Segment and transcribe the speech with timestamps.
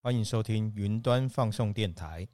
[0.00, 2.28] 欢迎收听云端放送电台。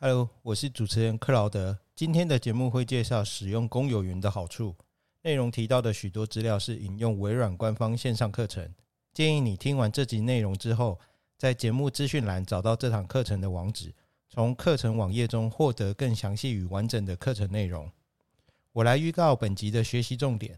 [0.00, 1.76] Hello，我是主持人克劳德。
[1.96, 4.76] 今天的节目会介绍使用公有云的好处。
[5.22, 8.72] 内容提到的许多资料是引用微软官方线上课程。
[9.12, 11.00] 建议你听完这集内容之后，
[11.36, 13.92] 在节目资讯栏找到这堂课程的网址，
[14.28, 17.90] 从课程网页中获得更详细与完整的课程内容。
[18.74, 20.56] 我来预告本集的学习重点：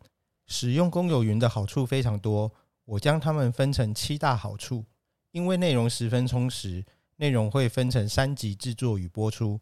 [0.48, 2.52] 使用公有云的好处非常多，
[2.84, 4.84] 我将它们分成七大好处。
[5.30, 6.84] 因为内容十分充实。
[7.20, 9.60] 内容会分成三集制作与播出。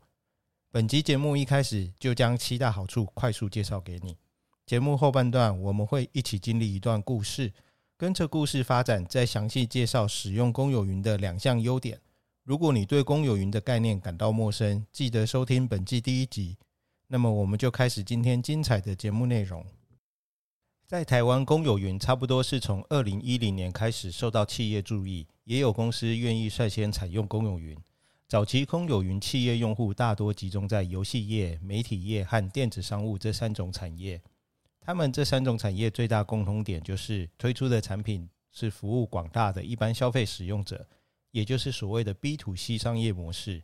[0.70, 4.16] 本集节目一开始就将七大好处快速介绍给你。
[4.64, 7.52] 节目后半段我们会一起经历一段故事，
[7.96, 12.00] 跟着故事发展，再详细介绍使用公有云的两项优点。
[12.44, 16.56] 如果你对公有云的概念感到陌生，记得收听本季第一集。
[17.08, 19.66] 那么我们就开始今天精彩的节目内容。
[20.86, 25.26] 在台湾，公有云差不多是从二零一零年开始受到企业注意。
[25.48, 27.74] 也有公司愿意率先采用公有云。
[28.28, 34.20] 早期公有云企业用户大多集中在游戏业、媒体业和电子商务这三种产业。
[34.78, 40.86] 他们这三种产业最大共同点就是推出的产品是服务广大的一般消费使用者，
[41.30, 43.62] 也就是所谓的 B to C 商业模式。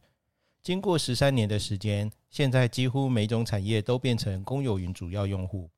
[0.63, 5.69] 经过十三年的时间，现在几乎每种产业都变成公有云主要用户。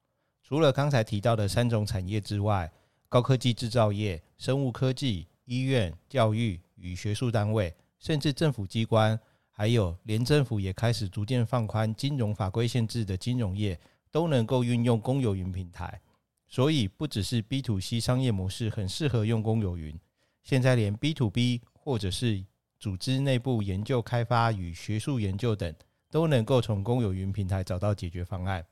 [0.44, 2.70] 除了刚才提到的三种产业之外，
[3.08, 5.26] 高科技制造业、生物科技。
[5.46, 9.18] 医院、教育与学术单位，甚至政府机关，
[9.50, 13.78] 还有连政府也开始逐渐放宽金融法规限制的金融业，
[14.10, 16.00] 都能够运用公有云平台。
[16.48, 19.98] 所以，不只是 B to C 商业模式很适合用公有云，
[20.42, 22.44] 现在连 B to B 或者是
[22.78, 25.74] 组织内部研究开发与学术研究等，
[26.10, 28.64] 都能够从公有云平台找到解决方案。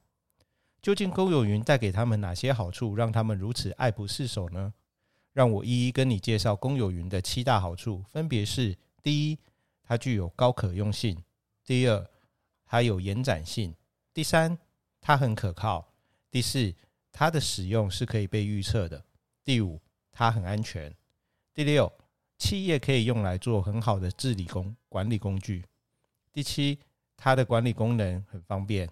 [0.83, 4.75] 究竟公有云带给他们哪些好处，让他们如此爱不释手呢？
[5.35, 9.39] 让我一一跟你介绍公有云的七大好处，分别是：第一，
[9.83, 11.17] 它具有高可用性；
[11.65, 12.09] 第二，
[12.65, 13.73] 它有延展性；
[14.15, 14.57] 第三，
[15.01, 15.85] 它很可靠；
[16.31, 16.73] 第四，
[17.11, 18.97] 它的使用是可以被预测的；
[19.45, 19.81] 第五，
[20.13, 20.89] 它很安全；
[21.53, 21.93] 第六，
[22.39, 25.65] 企业可以用来做很好的治理工管理工具；
[26.33, 26.79] 第七，
[27.17, 28.89] 它的管理功能很方便。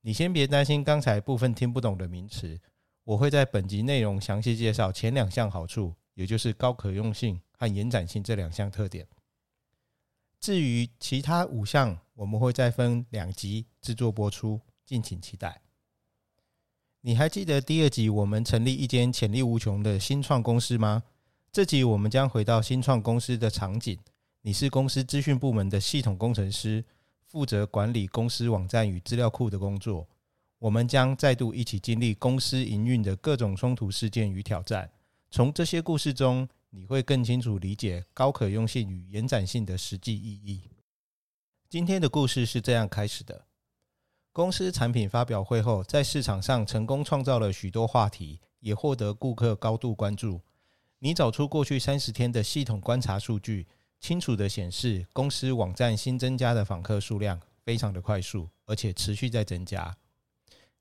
[0.00, 2.60] 你先别担心刚才部分听不懂的名词。
[3.08, 9.08] 我会在本集内容详细介绍前两项好处，也就是高可用性和延展性这两项特点。
[10.38, 15.62] 至于其他五项，我们会再分两集制作播出，敬请期待。
[17.00, 21.02] 你还记得第二集我们成立一间潜力无穷的新创公司吗？
[21.50, 23.98] 这集我们将回到新创公司的场景。
[24.42, 26.84] 你是公司资讯部门的系统工程师，
[27.26, 30.06] 负责管理公司网站与资料库的工作。
[30.58, 34.90] 我们将再度一起经历公司营运的各种冲突事件与挑战。
[35.30, 40.62] 从这些故事中，你会更清楚理解高可用性与延展性的实际意义。
[41.68, 43.46] 今天的故事是这样开始的：
[44.32, 50.40] 公司产品发表会后，在市场上成功创造了许多话题，也获得顾客高度关注。
[50.98, 53.64] 你找出过去三十天的系统观察数据，
[54.00, 59.96] 清楚的显示公司网站新增加的访客数量非常的快速，而且持续在增加。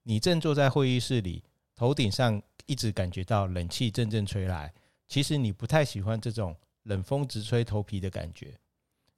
[0.09, 1.43] 你正坐在会议室里，
[1.75, 4.73] 头顶上一直感觉到冷气阵阵吹来。
[5.05, 8.57] 其实你不太喜欢这种冷风直吹头皮的感觉。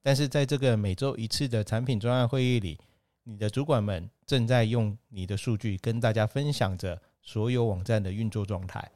[0.02, 2.76] 但是在这个每周一次的产品专案会议里，
[3.24, 8.92] 你的主管们正在用你的数据跟大家分享着所有网站的运作状态。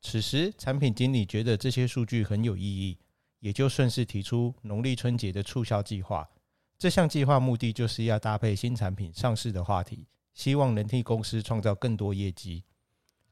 [0.00, 2.96] 此时，产品经理觉得这些数据很有意义，
[3.40, 6.26] 也就顺势提出农历春节的促销计划。
[6.78, 10.06] 这项计划目的就是要搭配新产品上市的话题。
[10.32, 12.64] 希望能替公司创造更多业绩。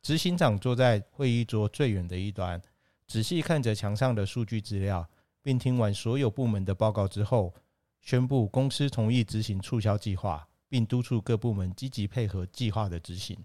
[0.02, 2.62] 执行长坐在会议桌最远的一端，
[3.06, 5.08] 仔细看着墙上的数据资料，
[5.42, 7.54] 并听完所有部门的报告之后，
[8.00, 13.36] 宣布公司同意执行促销计划，并督促各部门积极配合计划的执行。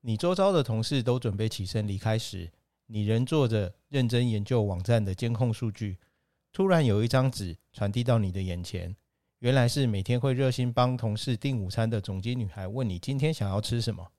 [0.00, 2.50] 你周遭的同事都准备起身离开时，
[2.86, 5.98] 你仍坐着认真研究网站的监控数据。
[6.52, 8.94] 突然，有一张纸传递到你的眼前。
[9.40, 14.10] 原来是每天会热心帮同事订午餐的总机女孩问你今天想要吃什么，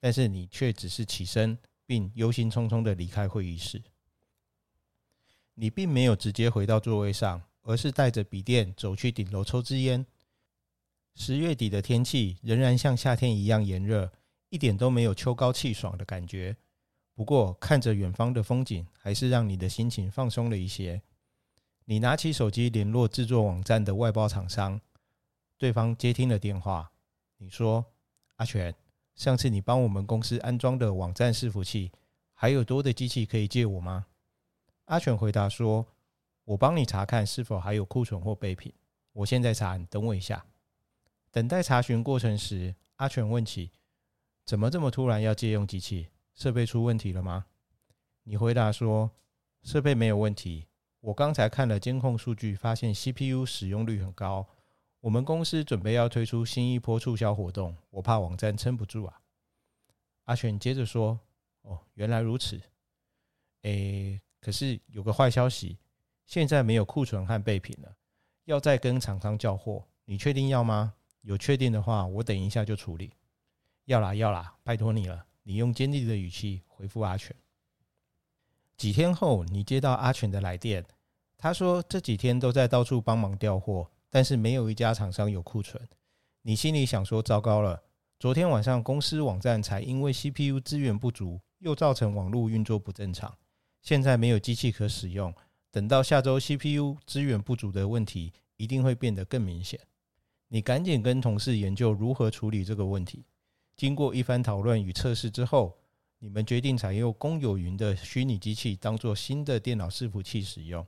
[0.00, 1.56] 但是你却只是起身
[1.86, 3.82] 并忧心忡忡的离开会议室。
[5.54, 10.04] 你并没有直接回到座位上，而是带着笔电走去顶楼抽支烟。
[11.14, 14.12] 十月底的天气仍然像夏天一样炎热，
[14.50, 16.56] 一点都没有秋高气爽的感觉。
[17.14, 21.02] 不过，看着远方的风景，还是让你的心情放松了一些。
[21.90, 24.78] 你拿起手机联络制作网站的外包厂商，
[25.56, 26.92] 对方接听了电话。
[27.38, 27.82] 你说
[28.36, 28.74] ：“阿全，
[29.14, 31.90] 上次你帮我们公司安装的网站伺服器，
[32.34, 34.04] 还有多的机器可以借我吗？”
[34.84, 35.86] 阿全回答说
[36.44, 38.70] ：“我帮你查看是否还有库存或备品。
[39.14, 40.44] 我现在查，你等我一下。”
[41.32, 43.70] 等待查询过程时，阿全问起
[44.44, 46.08] ：“怎么这么突然要借用机器？
[46.34, 47.46] 设备出问题了吗？”
[48.24, 49.10] 你回答说
[49.64, 50.66] ：“设备没有问题，
[51.00, 54.46] 我刚才看了监控数据，发现 CPU 使用率很高。
[55.00, 59.20] 我们公司准备要推出新一波促销活动，我怕网站撑不住啊。”
[60.24, 61.20] 阿全接着说
[61.62, 62.60] ：“哦，原来如此。
[63.62, 65.78] 诶，可是有个坏消息，
[66.26, 67.94] 现在没有库存和备品了，
[68.44, 69.84] 要再跟厂商交货。
[70.04, 73.12] 你确定要吗？”有确定的话，我等一下就处理。
[73.84, 75.26] 要啦要啦，拜托你了。
[75.42, 77.34] 你用坚定的语气回复阿全。
[78.78, 80.86] 几天后，你接到阿全的来电，
[81.36, 85.82] 他说这几天都在到处帮忙调货，但是没有一家厂商有库存。
[86.42, 87.82] 你心里想说：糟糕了，
[88.20, 93.36] 昨天晚上公司网站才因为 CPU 资源不足，又造成网络运作不正常。
[93.82, 95.34] 现在没有机器可使用，
[95.72, 99.80] 等到下周 CPU 资源不足的问题一定会变得更明显。
[100.46, 103.26] 你赶紧跟同事研究如何处理这个问题。
[103.76, 105.77] 经过一番讨论与测试之后，
[106.20, 110.84] 你们决定采用公有云的虚拟机器当做新的电脑伺服器使用。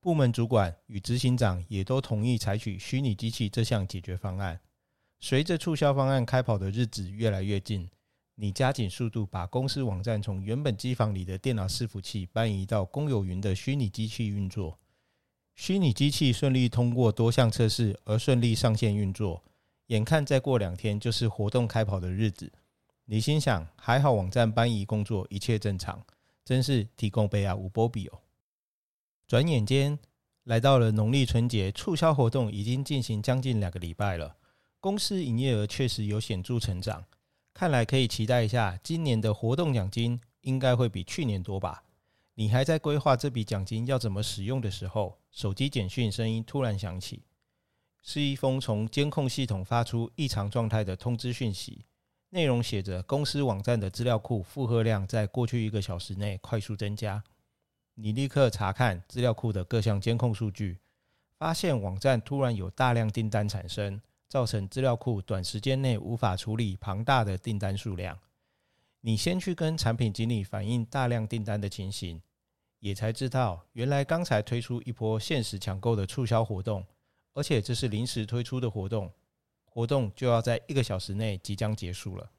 [0.00, 4.60] 部门主管与执行长也都同意采取虚拟机器这项解决方案。
[5.18, 7.88] 随着促销方案开跑的日子越来越近，
[8.34, 14.78] 你加紧速度把公司网站从原本机房里的电脑伺服器搬移到公有云的虚拟机器运作。
[15.54, 19.42] 虚拟机器顺利通过多项测试而顺利上线运作，
[19.86, 22.52] 眼看再过两天就是活动开跑的日子，
[23.08, 26.04] 你心想还好网站搬移工作一切正常，
[26.44, 28.18] 真是提供备啊无波比哦。
[29.28, 29.96] 转眼间
[30.42, 34.36] 来到了农历春节，促销活动已经进行将近两个礼拜了，
[34.80, 37.04] 公司营业额确实有显著成长，
[37.54, 41.84] 看来可以期待一下今年的活动奖金应该会比去年多吧。
[42.34, 47.22] 你还在规划这笔奖金要怎么使用的时候，手机简讯声音突然响起，
[48.02, 51.84] 是一封从监控系统发出异常状态的通知讯息，
[52.30, 57.22] 内容写着公司网站的资料库负荷量在过去一个小时内快速增加。
[57.94, 60.78] 你立刻查看资料库的各项监控数据，
[61.38, 68.18] 发现网站突然有大量订单产生，造成资料库短时间内无法处理庞大的订单数量。
[69.00, 72.20] 你先去跟产品经理反映大量订单的情形。
[72.80, 76.84] 也才知道，原来刚才推出一波限时抢购的促销活动，
[77.32, 79.10] 而且这是临时推出的活动，
[79.76, 82.30] 活动就要在一个小时内即将结束了。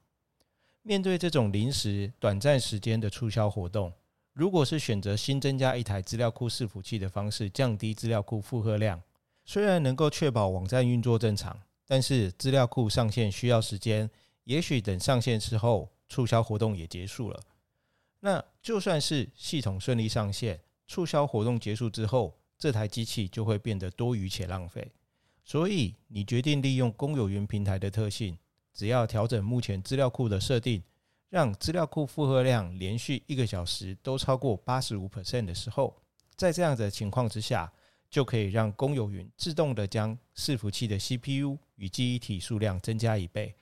[0.82, 3.92] 面对这种临时、短暂时间的促销活动，
[4.32, 9.00] 如果是选择新增加一台资料库伺服器的方式，降低资料库负荷量，
[9.44, 11.56] 虽然能够确保网站运作正常，
[11.86, 14.10] 但是资料库上线需要时间，
[14.42, 17.40] 也许等上线之后，促销活动也结束了。
[18.18, 24.90] 那就算是系统顺利上线，促销活动结束之后，这台机器就会变得多余且浪费。
[25.48, 28.36] 所以你决定利用公有云平台的特性，
[28.74, 30.82] 只要调整目前资料库的设定，
[31.30, 35.96] 让资料库负荷量连续一个小时都超过八十五 percent 的时候，
[36.36, 37.72] 在这样的情况之下，
[38.10, 43.54] 就可以让公有云自动的将伺服器的 CPU 与记忆体数量增加一倍。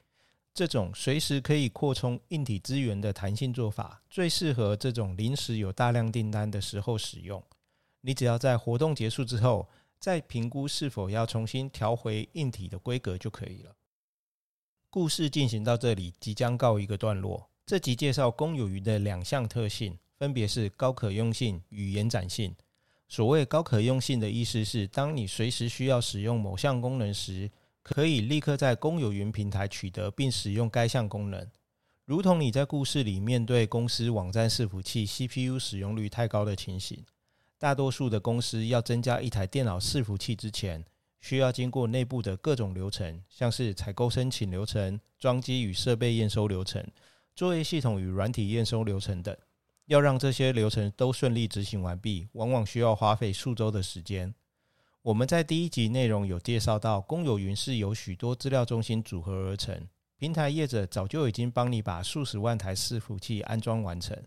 [0.52, 7.40] 这种随时可以扩充硬体资源的弹性做法，最适合这种临时有大量订单的时候使用。
[8.00, 13.74] 你只要在活动结束之后，再评估是否要重新调回硬体的规格就可以了。
[14.90, 17.50] 故事进行到这里，即将告一个段落。
[17.66, 22.54] 这集介绍公有云的两项特性，分别是高可用性与延展性。
[23.08, 27.50] 所谓高可用性的意思是，当你随时需要使用某项功能时，
[27.82, 31.48] 可以立刻在公有云平台取得并使用该项功能，
[32.04, 37.04] 如同你在故事里面对公司网站伺服器 CPU 使用率太高的情形。
[37.58, 40.84] 大多数的公司要增加一台电脑伺服器之前，
[41.20, 46.86] 需要经过内部的各种流程，像是采购申请流程、装机与设备验收流程、
[47.34, 49.34] 作业系统与软体验收流程等。
[49.86, 54.34] 要让这些流程都顺利执行完毕，往往需要花费数周的时间。
[55.00, 59.88] 我们在第一集内容有介绍到，公有云是由许多资料中心组合而成。
[60.18, 64.20] 平台业者早就已经帮你把数十万台伺服器安装完成，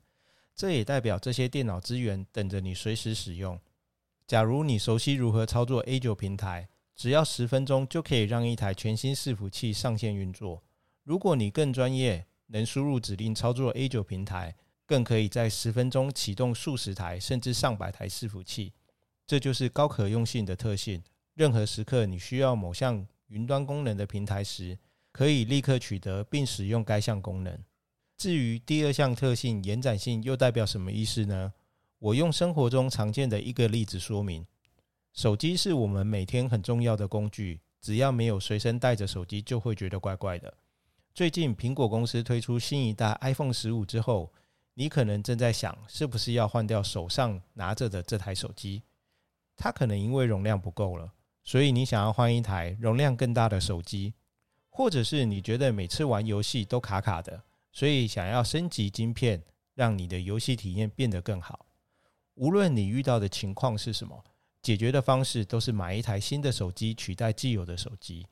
[0.60, 3.58] 这也代表这些电脑资源等着你随时使用。
[4.28, 10.62] 假如你熟悉如何操作 A 九平台，只要十分钟就可以让一台全新伺服器上线运作。
[11.06, 14.54] 如果你更专业，能输入指令操作 A 九平台，
[14.86, 18.74] 更可以在十分钟启动数十台甚至上百台伺服器。
[19.26, 21.02] 这就是高可用性的特性。
[21.36, 24.78] 任何时刻你需要某项云端功能的平台时，
[25.14, 27.58] 可以立刻取得并使用该项功能。
[28.20, 31.54] 至于第二项特性延展性又代表什么意思呢？
[32.00, 34.46] 我用生活中常见的一个例子说明：
[35.14, 40.54] 手机是我们每天很重要的工具，只要没有随身带着手机，就会觉得怪怪的。
[41.16, 44.34] 最近苹果公司推出新一代 iPhone 十五之后，
[44.74, 48.84] 你可能正在想，是不是要换掉手上拿着的这台手机？
[49.56, 51.14] 它可能因为容量不够了，
[51.46, 54.14] 所以你想要换一台容量更大的手机，
[54.68, 57.44] 或者是你觉得每次玩游戏都卡卡的。
[57.72, 59.44] 所以，想要升级晶片，
[59.76, 61.66] 让你的游戏体验变得更好。
[62.36, 64.24] 无论你遇到的情况是什么，
[64.62, 68.26] 解决的方式都是买一台新的手机取代既有的手机。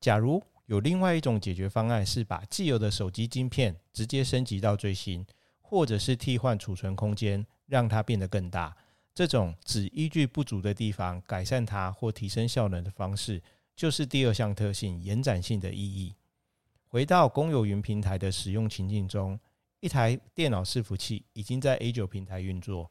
[0.00, 5.26] 假如有另外一种解决方案，是把既有的手机晶片直接升级到最新，
[5.60, 8.76] 或者是替换储存空间，让它变得更大。
[9.12, 13.42] 这种只依据不足的地方改善它或提升效能的方式，
[13.74, 16.14] 就是第二项特性——延展性的意义。
[16.90, 19.38] 回到公有云平台的使用情境中，
[19.78, 22.90] 一台电脑伺服器已经在 A 九平台运作。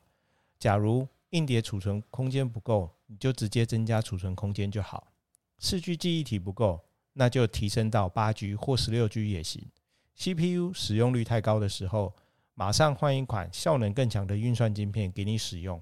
[0.58, 5.12] 假如硬碟储存空间不够，你就直接增加储存空间就好。
[5.58, 6.80] 四 G 记忆体不够，
[7.12, 9.68] 那就提升到八 G 或十六 G 也行。
[10.16, 12.16] CPU 使用率太高的时候，
[12.54, 15.82] 马上换一款效能更强的运算晶片给你使用。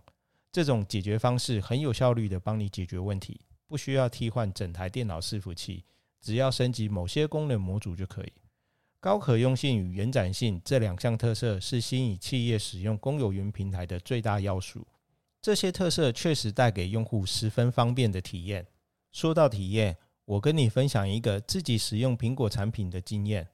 [0.51, 5.83] 这种解决方式很有效率的帮你解决问题，不需要替换整台电脑伺服器。
[6.27, 8.33] 只要升级某些功能模组就可以。
[8.99, 14.85] 高可用性与延展性这两项特色是吸引企业使用公有云平台的最大要素。
[15.41, 18.67] 这些特色确实带给用户十分方便的体验。
[19.13, 23.47] 说到体验，我跟你分享一个自己使用苹果产品的经验。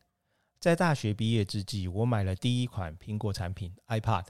[0.60, 4.26] 在大学毕业之际，我买了第一款苹果产品 iPad。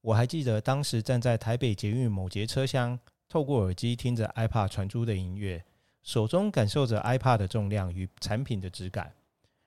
[0.00, 5.62] 我还记得当时站在台北捷运某节车厢，透过耳机听着 iPad 传出的音乐。
[6.06, 9.12] 手中感受着 iPad 的重量与产品的质感，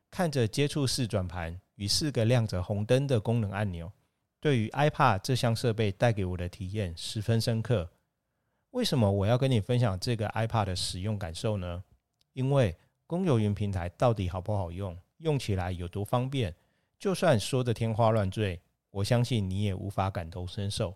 [0.10, 3.92] 看着接触式转盘与四个亮着红灯的功能按钮，
[4.40, 7.90] 对于 iPad 这项设备带给我的体验十分深刻。
[8.70, 11.84] 为什么我要跟你分享这个 iPad 的使用感受呢？
[12.32, 12.74] 因为
[13.06, 16.56] 公有云平台到底好不好用，用起来有多方便，
[16.98, 20.96] 就算说的天花乱坠，我相信你也无法感同身受。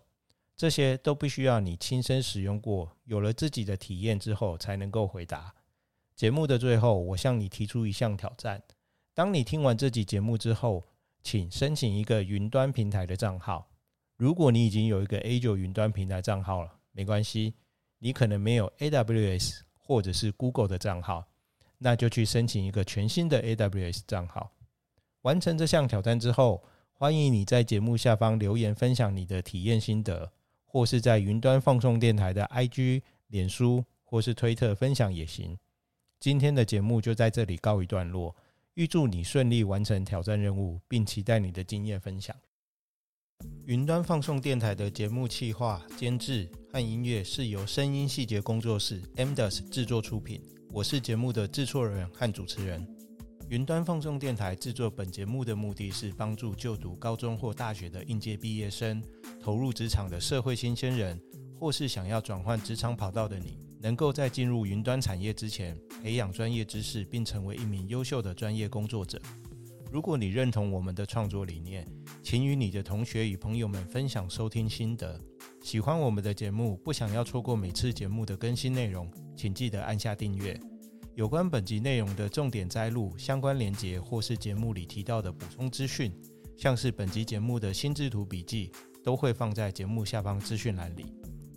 [0.56, 5.52] 这些都必须要你亲身使用过，有了自己的体验之后，才能够回答。
[6.14, 8.62] 节目的最后，我向你提出一项挑战：
[9.14, 10.84] 当你听完这集节目之后，
[11.24, 13.68] 请申请一个云端平台的账号。
[14.16, 17.54] 如果你已经有一个 A 九云端平台账号了，没关系，
[17.98, 21.26] 你可能没有 AWS 或者是 Google 的账号，
[21.78, 24.52] 那就去申请一个全新的 AWS 账号。
[25.22, 30.30] 完成这项挑战之后，欢迎你在节目下方留言分享你的体验心得。
[30.74, 35.56] 或是在云端放送电台的 IG、脸书或是推特分享也行。
[36.18, 38.34] 今天的节目就在这里告一段落，
[38.74, 42.34] 预祝你顺利完成挑战任务，并期待你的经验分享。
[43.66, 50.42] 云端放送电台的节目企划、监制和音乐是由声音细节工作室 MDUS 制作出品。
[50.72, 52.84] 我是节目的制作人和主持人。
[53.54, 59.00] 云端放送电台制作本节目的目的是帮助就读高中或大学的应届毕业生。
[59.40, 61.16] 投入职场的社会新鲜人，
[61.56, 69.22] 或是想要转换职场跑道的你，能够在进入云端产业之前，培养专业知识，并成为一名优秀的专业工作者。
[69.92, 71.86] 如果你认同我们的创作理念，
[72.24, 75.16] 请与你的同学与朋友们分享收听心得。
[75.62, 80.58] 喜欢我们的节目，不想要错过每次节目的更新内容，请记得按下订阅。
[81.14, 86.12] 有关本集内容的重点摘录、相关连结，或是节目里提到的补充资讯，
[86.56, 88.70] 像是本集节目的心智图笔记。
[89.04, 91.04] 都会放在节目下方资讯栏里。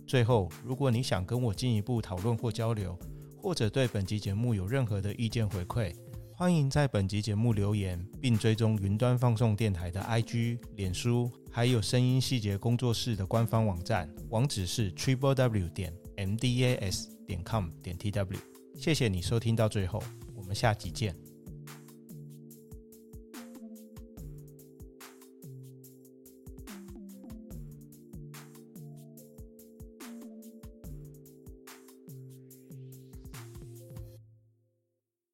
[0.06, 2.94] 最后，如果你想跟我进一步讨论或交流，
[3.38, 5.94] 或者对本集节目有任何的意见回馈，
[6.36, 18.57] 欢迎在本集节目留言，并追踪云端放送电台的 IG、脸书，还有声音细节工作室的官方网站，网址是 triple w 点 mdas 点 com 点 tw。
[18.78, 20.00] 谢谢你收听到最后，
[20.36, 21.27] 我们下集见。